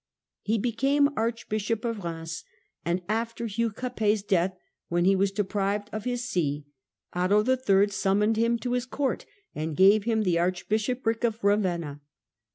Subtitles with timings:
[0.41, 2.43] He became Archbishop of Eheims,
[2.83, 4.57] and after Hugli Capet's death,
[4.89, 6.63] when he was deprived of his see (see
[7.13, 7.19] p.
[7.19, 7.21] 48),
[7.59, 7.87] Otto III.
[7.91, 12.01] summoned him to his court and gave him the archbishopric of Eavenna.